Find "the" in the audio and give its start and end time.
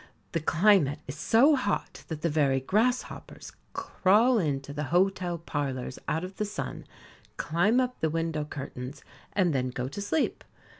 0.31-0.39, 2.23-2.27, 4.73-4.85, 6.37-6.43, 7.99-8.09